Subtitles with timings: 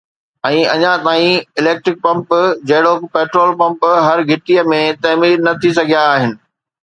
[0.47, 2.33] ۽ اڃا تائين electric pump
[2.71, 6.35] جهڙوڪ پيٽرول پمپ هر گهٽي ۾ تعمير نه ٿي سگهيا آهن